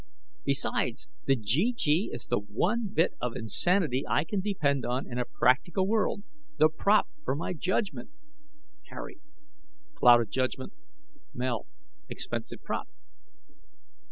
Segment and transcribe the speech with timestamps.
[0.43, 5.25] Besides, the GG is the one bit of insanity I can depend on in a
[5.25, 6.23] practical world,
[6.57, 8.09] the prop for my judgment"
[8.89, 9.19] Harry:
[9.93, 10.73] "Clouded judgment."
[11.35, 11.67] Mel:
[12.09, 12.87] "Expensive prop."